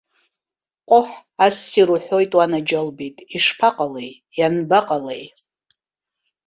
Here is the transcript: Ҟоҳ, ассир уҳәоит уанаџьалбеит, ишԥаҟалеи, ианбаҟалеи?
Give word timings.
Ҟоҳ, 0.87 1.09
ассир 1.45 1.87
уҳәоит 1.93 2.31
уанаџьалбеит, 2.37 3.17
ишԥаҟалеи, 3.35 4.11
ианбаҟалеи? 4.37 5.23